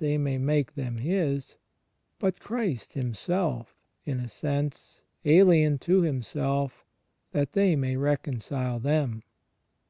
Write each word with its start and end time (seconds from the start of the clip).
hey 0.00 0.18
may 0.18 0.36
make 0.36 0.74
them 0.74 0.98
His, 0.98 1.56
but 2.18 2.40
Christ 2.40 2.92
Himself, 2.92 3.74
in 4.04 4.20
a 4.20 4.28
sense, 4.28 5.00
alien 5.24 5.78
to 5.78 6.02
Himself, 6.02 6.84
that 7.32 7.52
they 7.54 7.74
may 7.74 7.96
reconcile 7.96 8.78
them. 8.80 9.22